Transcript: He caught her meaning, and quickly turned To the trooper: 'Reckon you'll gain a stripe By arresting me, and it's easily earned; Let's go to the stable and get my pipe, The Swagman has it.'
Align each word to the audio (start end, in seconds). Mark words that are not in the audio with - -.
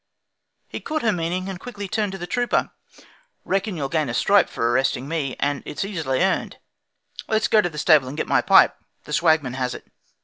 He 0.67 0.79
caught 0.79 1.03
her 1.03 1.11
meaning, 1.11 1.47
and 1.47 1.59
quickly 1.59 1.87
turned 1.87 2.11
To 2.13 2.17
the 2.17 2.25
trooper: 2.25 2.71
'Reckon 3.45 3.77
you'll 3.77 3.87
gain 3.87 4.09
a 4.09 4.15
stripe 4.15 4.49
By 4.55 4.63
arresting 4.63 5.07
me, 5.07 5.35
and 5.39 5.61
it's 5.63 5.85
easily 5.85 6.23
earned; 6.23 6.57
Let's 7.27 7.47
go 7.47 7.61
to 7.61 7.69
the 7.69 7.77
stable 7.77 8.07
and 8.07 8.17
get 8.17 8.25
my 8.27 8.41
pipe, 8.41 8.75
The 9.03 9.13
Swagman 9.13 9.53
has 9.53 9.75
it.' 9.75 9.85